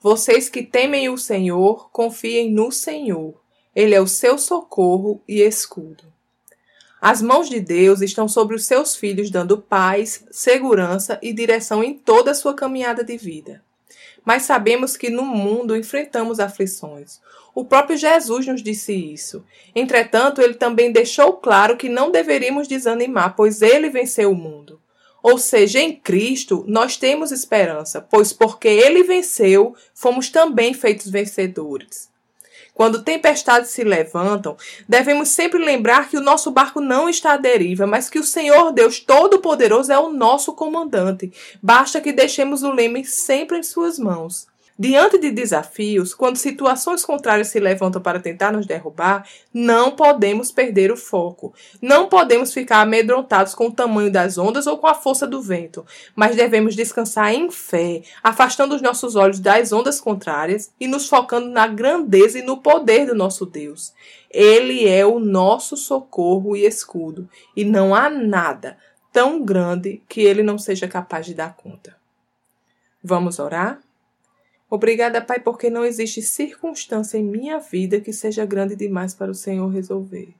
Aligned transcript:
vocês 0.00 0.48
que 0.48 0.62
temem 0.62 1.08
o 1.08 1.18
Senhor, 1.18 1.90
confiem 1.90 2.50
no 2.50 2.70
Senhor. 2.70 3.34
Ele 3.74 3.94
é 3.94 4.00
o 4.00 4.06
seu 4.06 4.38
socorro 4.38 5.20
e 5.26 5.40
escudo. 5.40 6.04
As 7.00 7.22
mãos 7.22 7.48
de 7.48 7.60
Deus 7.60 8.00
estão 8.00 8.28
sobre 8.28 8.56
os 8.56 8.66
seus 8.66 8.96
filhos, 8.96 9.30
dando 9.30 9.58
paz, 9.58 10.24
segurança 10.30 11.18
e 11.22 11.32
direção 11.32 11.82
em 11.82 11.94
toda 11.94 12.32
a 12.32 12.34
sua 12.34 12.54
caminhada 12.54 13.04
de 13.04 13.16
vida. 13.16 13.62
Mas 14.24 14.42
sabemos 14.42 14.96
que 14.96 15.10
no 15.10 15.24
mundo 15.24 15.76
enfrentamos 15.76 16.40
aflições. 16.40 17.20
O 17.54 17.64
próprio 17.64 17.96
Jesus 17.96 18.46
nos 18.46 18.62
disse 18.62 18.92
isso. 18.92 19.44
Entretanto, 19.74 20.40
ele 20.40 20.54
também 20.54 20.92
deixou 20.92 21.32
claro 21.34 21.76
que 21.76 21.88
não 21.88 22.10
deveríamos 22.10 22.68
desanimar, 22.68 23.34
pois 23.36 23.62
ele 23.62 23.88
venceu 23.88 24.30
o 24.30 24.36
mundo. 24.36 24.80
Ou 25.22 25.38
seja, 25.38 25.80
em 25.80 25.94
Cristo 25.94 26.64
nós 26.66 26.96
temos 26.96 27.32
esperança, 27.32 28.00
pois 28.00 28.32
porque 28.32 28.68
ele 28.68 29.02
venceu, 29.02 29.74
fomos 29.94 30.28
também 30.28 30.72
feitos 30.72 31.10
vencedores. 31.10 32.08
Quando 32.78 33.02
tempestades 33.02 33.70
se 33.70 33.82
levantam, 33.82 34.56
devemos 34.88 35.30
sempre 35.30 35.58
lembrar 35.58 36.08
que 36.08 36.16
o 36.16 36.20
nosso 36.20 36.48
barco 36.52 36.80
não 36.80 37.08
está 37.08 37.32
à 37.32 37.36
deriva, 37.36 37.88
mas 37.88 38.08
que 38.08 38.20
o 38.20 38.24
Senhor 38.24 38.70
Deus 38.70 39.00
Todo-Poderoso 39.00 39.92
é 39.92 39.98
o 39.98 40.12
nosso 40.12 40.52
comandante. 40.52 41.32
Basta 41.60 42.00
que 42.00 42.12
deixemos 42.12 42.62
o 42.62 42.70
leme 42.70 43.04
sempre 43.04 43.58
em 43.58 43.64
suas 43.64 43.98
mãos. 43.98 44.46
Diante 44.80 45.18
de 45.18 45.32
desafios, 45.32 46.14
quando 46.14 46.36
situações 46.36 47.04
contrárias 47.04 47.48
se 47.48 47.58
levantam 47.58 48.00
para 48.00 48.20
tentar 48.20 48.52
nos 48.52 48.64
derrubar, 48.64 49.28
não 49.52 49.96
podemos 49.96 50.52
perder 50.52 50.92
o 50.92 50.96
foco. 50.96 51.52
Não 51.82 52.08
podemos 52.08 52.54
ficar 52.54 52.82
amedrontados 52.82 53.56
com 53.56 53.66
o 53.66 53.72
tamanho 53.72 54.08
das 54.08 54.38
ondas 54.38 54.68
ou 54.68 54.78
com 54.78 54.86
a 54.86 54.94
força 54.94 55.26
do 55.26 55.42
vento, 55.42 55.84
mas 56.14 56.36
devemos 56.36 56.76
descansar 56.76 57.34
em 57.34 57.50
fé, 57.50 58.02
afastando 58.22 58.72
os 58.76 58.80
nossos 58.80 59.16
olhos 59.16 59.40
das 59.40 59.72
ondas 59.72 60.00
contrárias 60.00 60.70
e 60.78 60.86
nos 60.86 61.08
focando 61.08 61.48
na 61.48 61.66
grandeza 61.66 62.38
e 62.38 62.42
no 62.42 62.58
poder 62.58 63.04
do 63.04 63.16
nosso 63.16 63.44
Deus. 63.44 63.92
Ele 64.30 64.86
é 64.86 65.04
o 65.04 65.18
nosso 65.18 65.76
socorro 65.76 66.54
e 66.54 66.64
escudo, 66.64 67.28
e 67.56 67.64
não 67.64 67.96
há 67.96 68.08
nada 68.08 68.78
tão 69.12 69.44
grande 69.44 70.00
que 70.08 70.20
ele 70.20 70.44
não 70.44 70.56
seja 70.56 70.86
capaz 70.86 71.26
de 71.26 71.34
dar 71.34 71.56
conta. 71.56 71.96
Vamos 73.02 73.40
orar? 73.40 73.80
Obrigada, 74.70 75.22
Pai, 75.22 75.40
porque 75.40 75.70
não 75.70 75.84
existe 75.84 76.20
circunstância 76.20 77.16
em 77.16 77.24
minha 77.24 77.58
vida 77.58 78.00
que 78.00 78.12
seja 78.12 78.44
grande 78.44 78.76
demais 78.76 79.14
para 79.14 79.30
o 79.30 79.34
Senhor 79.34 79.66
resolver. 79.68 80.34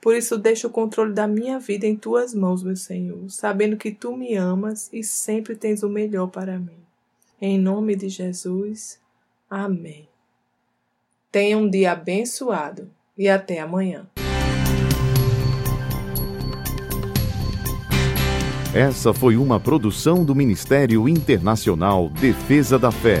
Por 0.00 0.14
isso, 0.14 0.38
deixo 0.38 0.68
o 0.68 0.70
controle 0.70 1.12
da 1.12 1.26
minha 1.26 1.58
vida 1.58 1.86
em 1.86 1.96
tuas 1.96 2.32
mãos, 2.32 2.62
meu 2.62 2.76
Senhor, 2.76 3.28
sabendo 3.28 3.76
que 3.76 3.90
tu 3.90 4.16
me 4.16 4.36
amas 4.36 4.88
e 4.92 5.02
sempre 5.02 5.56
tens 5.56 5.82
o 5.82 5.88
melhor 5.88 6.28
para 6.28 6.58
mim. 6.58 6.78
Em 7.40 7.58
nome 7.58 7.96
de 7.96 8.08
Jesus. 8.08 9.00
Amém. 9.50 10.08
Tenha 11.32 11.58
um 11.58 11.68
dia 11.68 11.92
abençoado 11.92 12.88
e 13.18 13.28
até 13.28 13.58
amanhã. 13.58 14.06
Essa 18.74 19.12
foi 19.12 19.36
uma 19.36 19.58
produção 19.58 20.24
do 20.24 20.34
Ministério 20.34 21.08
Internacional 21.08 22.08
Defesa 22.08 22.78
da 22.78 22.90
Fé 22.90 23.20